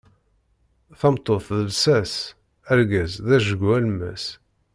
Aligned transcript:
Tameṭṭut 0.99 1.45
d 1.65 1.67
lsas, 1.73 2.13
argaz 2.71 3.13
d 3.27 3.29
ajgu 3.37 3.69
alemmas. 3.77 4.25